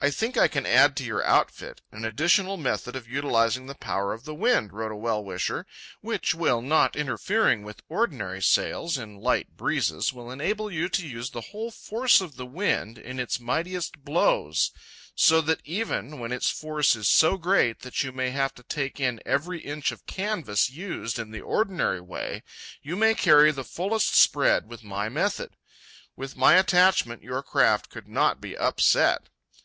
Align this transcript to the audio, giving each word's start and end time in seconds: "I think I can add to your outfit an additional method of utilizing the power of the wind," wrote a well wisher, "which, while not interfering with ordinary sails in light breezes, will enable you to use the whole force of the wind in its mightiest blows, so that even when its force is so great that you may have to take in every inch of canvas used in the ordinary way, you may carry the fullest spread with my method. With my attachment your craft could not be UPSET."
"I 0.00 0.10
think 0.12 0.36
I 0.36 0.46
can 0.46 0.64
add 0.64 0.96
to 0.98 1.04
your 1.04 1.24
outfit 1.24 1.80
an 1.90 2.04
additional 2.04 2.56
method 2.56 2.94
of 2.94 3.08
utilizing 3.08 3.66
the 3.66 3.74
power 3.74 4.12
of 4.12 4.22
the 4.22 4.34
wind," 4.34 4.72
wrote 4.72 4.92
a 4.92 4.96
well 4.96 5.24
wisher, 5.24 5.66
"which, 6.02 6.36
while 6.36 6.62
not 6.62 6.94
interfering 6.94 7.64
with 7.64 7.82
ordinary 7.88 8.40
sails 8.40 8.96
in 8.96 9.16
light 9.18 9.56
breezes, 9.56 10.12
will 10.12 10.30
enable 10.30 10.70
you 10.70 10.88
to 10.88 11.04
use 11.04 11.30
the 11.30 11.40
whole 11.50 11.72
force 11.72 12.20
of 12.20 12.36
the 12.36 12.46
wind 12.46 12.96
in 12.96 13.18
its 13.18 13.40
mightiest 13.40 14.04
blows, 14.04 14.70
so 15.16 15.40
that 15.40 15.62
even 15.64 16.20
when 16.20 16.30
its 16.30 16.48
force 16.48 16.94
is 16.94 17.08
so 17.08 17.36
great 17.36 17.80
that 17.80 18.04
you 18.04 18.12
may 18.12 18.30
have 18.30 18.54
to 18.54 18.62
take 18.62 19.00
in 19.00 19.20
every 19.26 19.58
inch 19.60 19.90
of 19.90 20.06
canvas 20.06 20.70
used 20.70 21.18
in 21.18 21.32
the 21.32 21.40
ordinary 21.40 22.00
way, 22.00 22.44
you 22.82 22.94
may 22.94 23.14
carry 23.16 23.50
the 23.50 23.64
fullest 23.64 24.14
spread 24.14 24.68
with 24.68 24.84
my 24.84 25.08
method. 25.08 25.56
With 26.14 26.36
my 26.36 26.54
attachment 26.54 27.24
your 27.24 27.42
craft 27.42 27.90
could 27.90 28.06
not 28.06 28.40
be 28.40 28.54
UPSET." 28.56 29.26